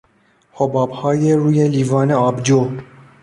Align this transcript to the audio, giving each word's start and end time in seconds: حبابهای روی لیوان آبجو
حبابهای 0.51 1.33
روی 1.33 1.67
لیوان 1.67 2.11
آبجو 2.11 2.71